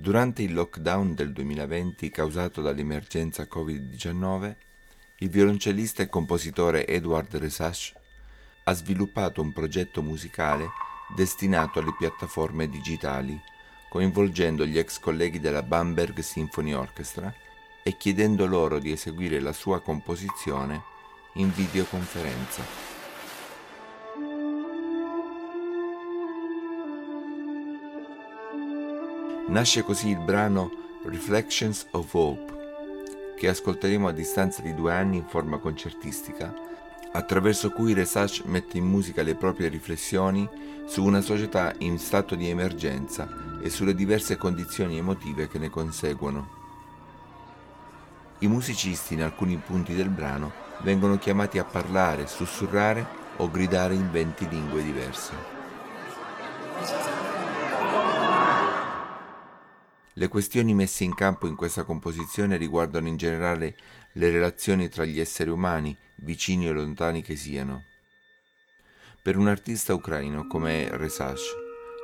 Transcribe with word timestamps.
Durante 0.00 0.42
il 0.42 0.54
lockdown 0.54 1.12
del 1.16 1.32
2020 1.32 2.08
causato 2.10 2.62
dall'emergenza 2.62 3.48
Covid-19, 3.52 4.54
il 5.16 5.28
violoncellista 5.28 6.04
e 6.04 6.08
compositore 6.08 6.86
Edward 6.86 7.34
Resach 7.34 7.94
ha 8.62 8.72
sviluppato 8.74 9.42
un 9.42 9.52
progetto 9.52 10.00
musicale 10.00 10.68
destinato 11.16 11.80
alle 11.80 11.96
piattaforme 11.98 12.68
digitali, 12.68 13.36
coinvolgendo 13.88 14.64
gli 14.64 14.78
ex 14.78 15.00
colleghi 15.00 15.40
della 15.40 15.64
Bamberg 15.64 16.20
Symphony 16.20 16.74
Orchestra 16.74 17.34
e 17.82 17.96
chiedendo 17.96 18.46
loro 18.46 18.78
di 18.78 18.92
eseguire 18.92 19.40
la 19.40 19.52
sua 19.52 19.80
composizione 19.80 20.80
in 21.34 21.52
videoconferenza. 21.52 22.97
Nasce 29.48 29.82
così 29.82 30.10
il 30.10 30.18
brano 30.18 30.70
Reflections 31.04 31.86
of 31.92 32.12
Hope, 32.12 33.32
che 33.34 33.48
ascolteremo 33.48 34.06
a 34.06 34.12
distanza 34.12 34.60
di 34.60 34.74
due 34.74 34.92
anni 34.92 35.16
in 35.16 35.24
forma 35.24 35.56
concertistica, 35.56 36.54
attraverso 37.12 37.70
cui 37.70 37.94
Resach 37.94 38.42
mette 38.44 38.76
in 38.76 38.84
musica 38.84 39.22
le 39.22 39.36
proprie 39.36 39.68
riflessioni 39.68 40.46
su 40.84 41.02
una 41.02 41.22
società 41.22 41.72
in 41.78 41.98
stato 41.98 42.34
di 42.34 42.50
emergenza 42.50 43.26
e 43.62 43.70
sulle 43.70 43.94
diverse 43.94 44.36
condizioni 44.36 44.98
emotive 44.98 45.48
che 45.48 45.58
ne 45.58 45.70
conseguono. 45.70 46.48
I 48.40 48.48
musicisti 48.48 49.14
in 49.14 49.22
alcuni 49.22 49.56
punti 49.56 49.94
del 49.94 50.10
brano 50.10 50.52
vengono 50.82 51.16
chiamati 51.16 51.58
a 51.58 51.64
parlare, 51.64 52.26
sussurrare 52.26 53.06
o 53.38 53.50
gridare 53.50 53.94
in 53.94 54.10
venti 54.10 54.46
lingue 54.46 54.82
diverse. 54.82 57.27
Le 60.18 60.26
questioni 60.26 60.74
messe 60.74 61.04
in 61.04 61.14
campo 61.14 61.46
in 61.46 61.54
questa 61.54 61.84
composizione 61.84 62.56
riguardano 62.56 63.06
in 63.06 63.16
generale 63.16 63.76
le 64.14 64.30
relazioni 64.30 64.88
tra 64.88 65.04
gli 65.04 65.20
esseri 65.20 65.48
umani, 65.48 65.96
vicini 66.16 66.68
o 66.68 66.72
lontani 66.72 67.22
che 67.22 67.36
siano. 67.36 67.84
Per 69.22 69.36
un 69.36 69.46
artista 69.46 69.94
ucraino 69.94 70.48
come 70.48 70.88
Resach, 70.90 71.54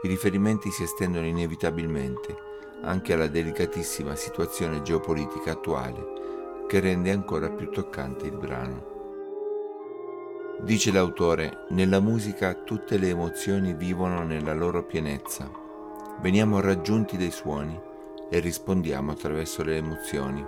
i 0.04 0.06
riferimenti 0.06 0.70
si 0.70 0.84
estendono 0.84 1.26
inevitabilmente 1.26 2.36
anche 2.82 3.14
alla 3.14 3.26
delicatissima 3.26 4.14
situazione 4.14 4.82
geopolitica 4.82 5.50
attuale 5.50 6.66
che 6.68 6.78
rende 6.78 7.10
ancora 7.10 7.50
più 7.50 7.68
toccante 7.70 8.26
il 8.26 8.36
brano. 8.36 8.92
Dice 10.60 10.92
l'autore, 10.92 11.66
nella 11.70 11.98
musica 11.98 12.54
tutte 12.54 12.96
le 12.96 13.08
emozioni 13.08 13.74
vivono 13.74 14.22
nella 14.22 14.54
loro 14.54 14.84
pienezza. 14.84 15.50
Veniamo 16.20 16.60
raggiunti 16.60 17.16
dai 17.16 17.32
suoni 17.32 17.92
e 18.34 18.40
rispondiamo 18.40 19.12
attraverso 19.12 19.62
le 19.62 19.76
emozioni. 19.76 20.44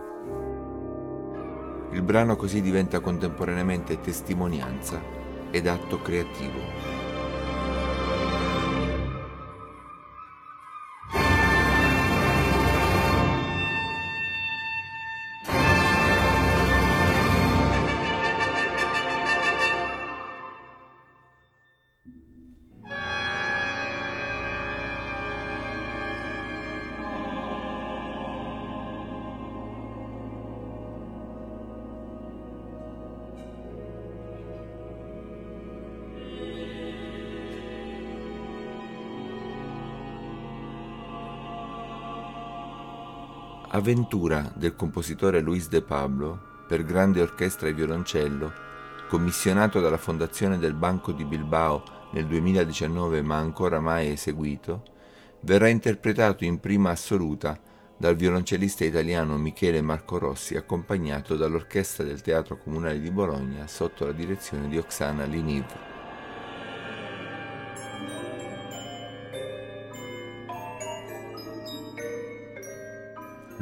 Il 1.92 2.02
brano 2.02 2.34
così 2.34 2.60
diventa 2.60 2.98
contemporaneamente 2.98 4.00
testimonianza 4.00 5.00
ed 5.52 5.68
atto 5.68 6.02
creativo. 6.02 6.95
Avventura 43.76 44.50
del 44.56 44.74
compositore 44.74 45.40
Luis 45.40 45.68
de 45.68 45.82
Pablo 45.82 46.64
per 46.66 46.82
grande 46.82 47.20
orchestra 47.20 47.68
e 47.68 47.74
violoncello, 47.74 48.50
commissionato 49.06 49.80
dalla 49.80 49.98
Fondazione 49.98 50.56
del 50.56 50.72
Banco 50.72 51.12
di 51.12 51.26
Bilbao 51.26 51.82
nel 52.12 52.26
2019 52.26 53.20
ma 53.20 53.36
ancora 53.36 53.78
mai 53.78 54.12
eseguito, 54.12 54.82
verrà 55.40 55.68
interpretato 55.68 56.44
in 56.44 56.58
prima 56.58 56.88
assoluta 56.88 57.60
dal 57.98 58.16
violoncellista 58.16 58.82
italiano 58.82 59.36
Michele 59.36 59.82
Marco 59.82 60.16
Rossi 60.16 60.56
accompagnato 60.56 61.36
dall'orchestra 61.36 62.02
del 62.02 62.22
Teatro 62.22 62.56
Comunale 62.56 62.98
di 62.98 63.10
Bologna 63.10 63.66
sotto 63.66 64.06
la 64.06 64.12
direzione 64.12 64.68
di 64.68 64.78
Oksana 64.78 65.24
Liniv. 65.24 65.85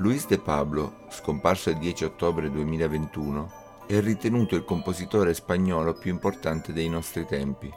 Luis 0.04 0.26
de 0.26 0.38
Pablo, 0.38 1.06
scomparso 1.08 1.70
il 1.70 1.78
10 1.78 2.04
ottobre 2.04 2.50
2021, 2.50 3.84
è 3.86 4.00
ritenuto 4.00 4.54
il 4.54 4.62
compositore 4.62 5.32
spagnolo 5.32 5.94
più 5.94 6.10
importante 6.10 6.74
dei 6.74 6.90
nostri 6.90 7.24
tempi. 7.24 7.72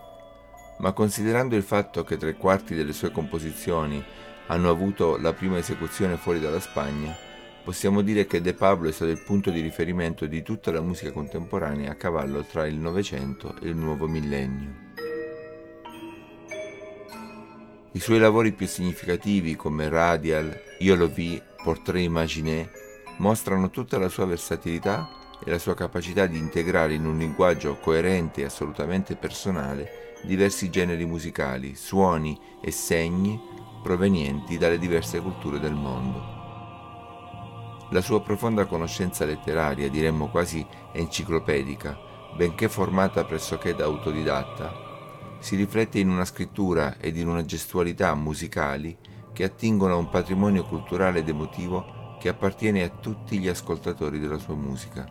Ma 0.80 0.92
considerando 0.92 1.56
il 1.56 1.64
fatto 1.64 2.04
che 2.04 2.18
tre 2.18 2.36
quarti 2.36 2.76
delle 2.76 2.92
sue 2.92 3.12
composizioni 3.12 4.04
hanno 4.48 4.70
avuto 4.70 5.16
la 5.16 5.32
prima 5.32 5.58
esecuzione 5.58 6.18
fuori 6.18 6.42
dalla 6.42 6.60
Spagna, 6.60 7.16
possiamo 7.64 8.02
dire 8.02 8.26
che 8.26 8.42
De 8.42 8.54
Pablo 8.54 8.90
è 8.90 8.92
stato 8.92 9.12
il 9.12 9.24
punto 9.24 9.50
di 9.50 9.62
riferimento 9.62 10.26
di 10.26 10.44
tutta 10.44 10.70
la 10.74 10.82
musica 10.82 11.14
contemporanea 11.14 11.92
a 11.92 11.96
cavallo 11.96 12.44
tra 12.44 12.68
il 12.68 12.76
Novecento 12.76 13.56
e 13.62 13.70
il 13.70 13.78
nuovo 13.78 14.06
millennio. 14.06 14.86
I 17.94 18.00
suoi 18.00 18.20
lavori 18.20 18.52
più 18.52 18.68
significativi 18.68 19.56
come 19.56 19.88
Radial, 19.88 20.66
Io 20.80 20.94
lo 20.94 21.08
vi 21.08 21.42
Portrait 21.68 22.06
Imaginé 22.06 22.72
mostrano 23.18 23.70
tutta 23.70 23.98
la 23.98 24.08
sua 24.08 24.24
versatilità 24.24 25.10
e 25.44 25.52
la 25.52 25.60
sua 25.60 25.74
capacità 25.74 26.26
di 26.26 26.38
integrare 26.38 26.94
in 26.94 27.06
un 27.06 27.18
linguaggio 27.18 27.76
coerente 27.82 28.40
e 28.40 28.46
assolutamente 28.46 29.18
personale 29.18 30.16
diversi 30.24 30.70
generi 30.70 31.04
musicali, 31.04 31.76
suoni 31.76 32.40
e 32.62 32.72
segni 32.72 33.38
provenienti 33.84 34.58
dalle 34.58 34.80
diverse 34.80 35.20
culture 35.20 35.60
del 35.60 35.74
mondo. 35.74 36.24
La 37.92 38.00
sua 38.00 38.22
profonda 38.22 38.66
conoscenza 38.66 39.26
letteraria, 39.26 39.90
diremmo 39.90 40.30
quasi 40.30 40.66
enciclopedica, 40.94 41.98
benché 42.38 42.70
formata 42.70 43.26
pressoché 43.26 43.76
da 43.76 43.84
autodidatta, 43.84 45.36
si 45.40 45.58
riflette 45.58 46.00
in 46.00 46.08
una 46.08 46.24
scrittura 46.24 46.96
ed 46.98 47.18
in 47.18 47.28
una 47.28 47.44
gestualità 47.44 48.16
musicali 48.16 48.98
che 49.38 49.44
attingono 49.44 49.94
a 49.94 49.98
un 49.98 50.10
patrimonio 50.10 50.64
culturale 50.64 51.20
ed 51.20 51.30
emotivo 51.30 52.18
che 52.20 52.28
appartiene 52.28 52.82
a 52.82 52.90
tutti 52.90 53.38
gli 53.38 53.48
ascoltatori 53.48 54.18
della 54.18 54.40
sua 54.40 54.56
musica. 54.56 55.08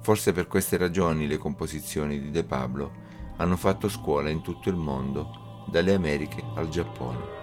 Forse 0.00 0.32
per 0.32 0.46
queste 0.46 0.76
ragioni 0.76 1.26
le 1.26 1.38
composizioni 1.38 2.20
di 2.20 2.30
De 2.30 2.44
Pablo 2.44 2.92
hanno 3.38 3.56
fatto 3.56 3.88
scuola 3.88 4.30
in 4.30 4.42
tutto 4.42 4.68
il 4.68 4.76
mondo, 4.76 5.64
dalle 5.66 5.92
Americhe 5.92 6.40
al 6.54 6.68
Giappone. 6.68 7.41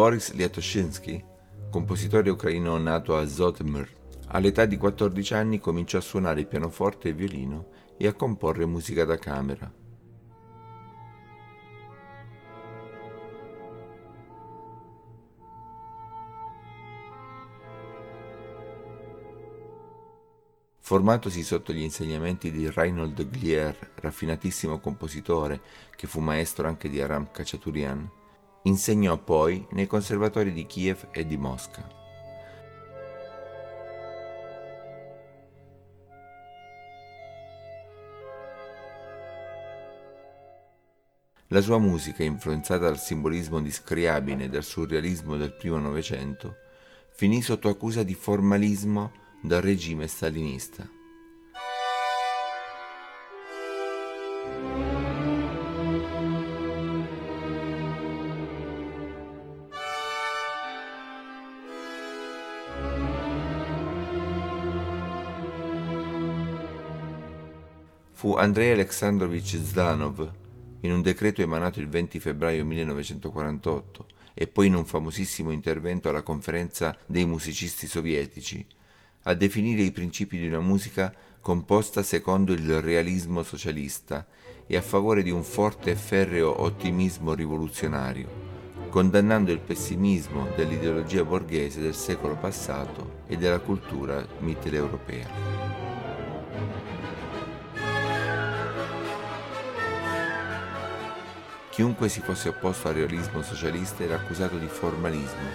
Boris 0.00 0.32
Liatoshinsky, 0.32 1.22
compositore 1.70 2.30
ucraino 2.30 2.78
nato 2.78 3.18
a 3.18 3.26
Zotmr, 3.26 3.86
all'età 4.28 4.64
di 4.64 4.78
14 4.78 5.34
anni 5.34 5.58
cominciò 5.58 5.98
a 5.98 6.00
suonare 6.00 6.46
pianoforte 6.46 7.10
e 7.10 7.12
violino 7.12 7.66
e 7.98 8.06
a 8.06 8.14
comporre 8.14 8.64
musica 8.64 9.04
da 9.04 9.18
camera. 9.18 9.70
Formatosi 20.78 21.42
sotto 21.42 21.74
gli 21.74 21.82
insegnamenti 21.82 22.50
di 22.50 22.70
Reinhold 22.70 23.22
Glier, 23.28 23.76
raffinatissimo 23.96 24.78
compositore 24.78 25.60
che 25.94 26.06
fu 26.06 26.20
maestro 26.20 26.66
anche 26.66 26.88
di 26.88 27.02
Aram 27.02 27.30
Khachaturian, 27.30 28.19
insegnò 28.62 29.16
poi 29.16 29.66
nei 29.70 29.86
conservatori 29.86 30.52
di 30.52 30.66
Kiev 30.66 31.08
e 31.10 31.26
di 31.26 31.36
Mosca. 31.36 31.98
La 41.52 41.60
sua 41.60 41.78
musica, 41.78 42.22
influenzata 42.22 42.86
dal 42.86 43.00
simbolismo 43.00 43.60
di 43.60 43.72
Scriabine 43.72 44.44
e 44.44 44.48
dal 44.48 44.62
surrealismo 44.62 45.36
del 45.36 45.52
primo 45.52 45.78
Novecento, 45.78 46.54
finì 47.10 47.42
sotto 47.42 47.68
accusa 47.68 48.04
di 48.04 48.14
formalismo 48.14 49.10
dal 49.42 49.60
regime 49.60 50.06
stalinista. 50.06 50.99
Fu 68.20 68.34
Andrei 68.34 68.72
Alexandrovich 68.72 69.58
Zdanov, 69.64 70.30
in 70.80 70.92
un 70.92 71.00
decreto 71.00 71.40
emanato 71.40 71.80
il 71.80 71.88
20 71.88 72.20
febbraio 72.20 72.66
1948 72.66 74.06
e 74.34 74.46
poi 74.46 74.66
in 74.66 74.74
un 74.74 74.84
famosissimo 74.84 75.50
intervento 75.50 76.10
alla 76.10 76.20
conferenza 76.20 76.94
dei 77.06 77.24
musicisti 77.24 77.86
sovietici, 77.86 78.62
a 79.22 79.32
definire 79.32 79.80
i 79.80 79.90
principi 79.90 80.36
di 80.36 80.48
una 80.48 80.60
musica 80.60 81.10
composta 81.40 82.02
secondo 82.02 82.52
il 82.52 82.82
realismo 82.82 83.42
socialista 83.42 84.26
e 84.66 84.76
a 84.76 84.82
favore 84.82 85.22
di 85.22 85.30
un 85.30 85.42
forte 85.42 85.92
e 85.92 85.96
ferreo 85.96 86.60
ottimismo 86.60 87.32
rivoluzionario, 87.32 88.28
condannando 88.90 89.50
il 89.50 89.60
pessimismo 89.60 90.46
dell'ideologia 90.54 91.24
borghese 91.24 91.80
del 91.80 91.94
secolo 91.94 92.36
passato 92.36 93.22
e 93.26 93.38
della 93.38 93.60
cultura 93.60 94.22
mitteleuropea. 94.40 95.99
Chiunque 101.80 102.10
si 102.10 102.20
fosse 102.20 102.50
opposto 102.50 102.88
al 102.88 102.94
realismo 102.94 103.40
socialista 103.40 104.04
era 104.04 104.16
accusato 104.16 104.58
di 104.58 104.66
formalismo, 104.66 105.48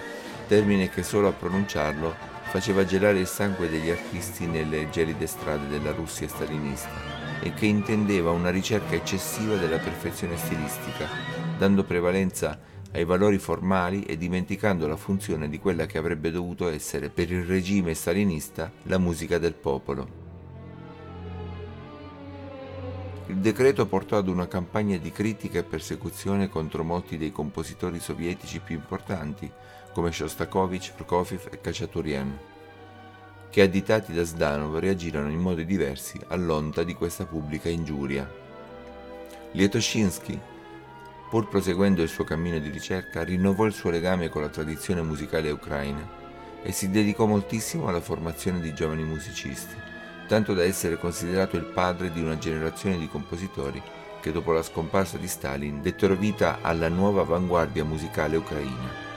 termine 0.48 0.90
che 0.90 1.04
solo 1.04 1.28
a 1.28 1.32
pronunciarlo 1.32 2.16
faceva 2.50 2.84
gelare 2.84 3.20
il 3.20 3.28
sangue 3.28 3.70
degli 3.70 3.90
artisti 3.90 4.46
nelle 4.46 4.90
gelide 4.90 5.28
strade 5.28 5.68
della 5.68 5.92
Russia 5.92 6.26
stalinista 6.26 6.90
e 7.40 7.54
che 7.54 7.66
intendeva 7.66 8.32
una 8.32 8.50
ricerca 8.50 8.96
eccessiva 8.96 9.54
della 9.54 9.78
perfezione 9.78 10.36
stilistica, 10.36 11.06
dando 11.58 11.84
prevalenza 11.84 12.58
ai 12.90 13.04
valori 13.04 13.38
formali 13.38 14.02
e 14.02 14.16
dimenticando 14.16 14.88
la 14.88 14.96
funzione 14.96 15.48
di 15.48 15.60
quella 15.60 15.86
che 15.86 15.96
avrebbe 15.96 16.32
dovuto 16.32 16.68
essere 16.68 17.08
per 17.08 17.30
il 17.30 17.44
regime 17.44 17.94
stalinista 17.94 18.72
la 18.86 18.98
musica 18.98 19.38
del 19.38 19.54
popolo. 19.54 20.25
Decreto 23.46 23.86
portò 23.86 24.16
ad 24.16 24.26
una 24.26 24.48
campagna 24.48 24.96
di 24.96 25.12
critica 25.12 25.60
e 25.60 25.62
persecuzione 25.62 26.48
contro 26.48 26.82
molti 26.82 27.16
dei 27.16 27.30
compositori 27.30 28.00
sovietici 28.00 28.58
più 28.58 28.74
importanti, 28.74 29.48
come 29.92 30.10
Shostakovich, 30.10 30.94
Prokofiev 30.94 31.50
e 31.52 31.60
Khachaturian, 31.60 32.38
che 33.48 33.62
additati 33.62 34.12
da 34.12 34.24
Zdanov 34.24 34.78
reagirono 34.78 35.30
in 35.30 35.38
modi 35.38 35.64
diversi 35.64 36.18
all'onta 36.26 36.82
di 36.82 36.94
questa 36.94 37.24
pubblica 37.24 37.68
ingiuria. 37.68 38.28
Lietoshinsky, 39.52 40.36
pur 41.30 41.48
proseguendo 41.48 42.02
il 42.02 42.08
suo 42.08 42.24
cammino 42.24 42.58
di 42.58 42.68
ricerca, 42.68 43.22
rinnovò 43.22 43.64
il 43.64 43.74
suo 43.74 43.90
legame 43.90 44.28
con 44.28 44.42
la 44.42 44.48
tradizione 44.48 45.02
musicale 45.02 45.52
ucraina 45.52 46.04
e 46.64 46.72
si 46.72 46.90
dedicò 46.90 47.26
moltissimo 47.26 47.86
alla 47.86 48.00
formazione 48.00 48.58
di 48.58 48.74
giovani 48.74 49.04
musicisti, 49.04 49.94
tanto 50.26 50.54
da 50.54 50.62
essere 50.62 50.98
considerato 50.98 51.56
il 51.56 51.64
padre 51.64 52.12
di 52.12 52.20
una 52.20 52.38
generazione 52.38 52.98
di 52.98 53.08
compositori 53.08 53.82
che 54.20 54.32
dopo 54.32 54.52
la 54.52 54.62
scomparsa 54.62 55.18
di 55.18 55.28
Stalin 55.28 55.80
dettero 55.80 56.16
vita 56.16 56.58
alla 56.60 56.88
nuova 56.88 57.22
avanguardia 57.22 57.84
musicale 57.84 58.36
ucraina. 58.36 59.15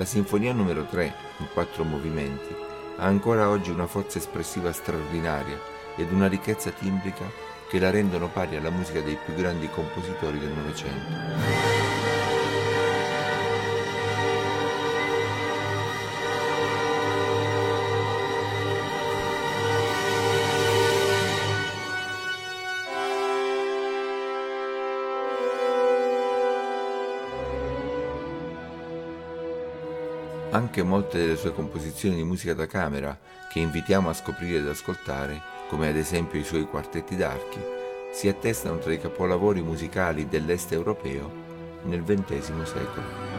La 0.00 0.06
Sinfonia 0.06 0.54
numero 0.54 0.86
3, 0.86 1.12
in 1.40 1.48
quattro 1.52 1.84
movimenti, 1.84 2.56
ha 2.96 3.04
ancora 3.04 3.50
oggi 3.50 3.68
una 3.68 3.86
forza 3.86 4.16
espressiva 4.16 4.72
straordinaria 4.72 5.60
ed 5.94 6.10
una 6.10 6.26
ricchezza 6.26 6.70
timbrica 6.70 7.30
che 7.68 7.78
la 7.78 7.90
rendono 7.90 8.28
pari 8.28 8.56
alla 8.56 8.70
musica 8.70 9.02
dei 9.02 9.18
più 9.22 9.34
grandi 9.34 9.68
compositori 9.68 10.38
del 10.38 10.52
Novecento. 10.52 12.39
Anche 30.52 30.82
molte 30.82 31.18
delle 31.18 31.36
sue 31.36 31.52
composizioni 31.52 32.16
di 32.16 32.24
musica 32.24 32.54
da 32.54 32.66
camera, 32.66 33.16
che 33.52 33.60
invitiamo 33.60 34.08
a 34.08 34.14
scoprire 34.14 34.58
ed 34.58 34.66
ascoltare, 34.66 35.40
come 35.68 35.88
ad 35.88 35.96
esempio 35.96 36.40
i 36.40 36.44
suoi 36.44 36.66
quartetti 36.66 37.14
d'archi, 37.14 37.60
si 38.12 38.26
attestano 38.26 38.78
tra 38.78 38.92
i 38.92 39.00
capolavori 39.00 39.62
musicali 39.62 40.26
dell'est 40.26 40.72
europeo 40.72 41.30
nel 41.84 42.02
XX 42.02 42.62
secolo. 42.64 43.29